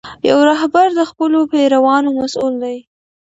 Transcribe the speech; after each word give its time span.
یو 0.29 0.37
رهبر 0.51 0.87
د 0.97 1.01
خپلو 1.09 1.39
پیروانو 1.51 2.09
مسؤل 2.19 2.53
دی. 2.63 2.77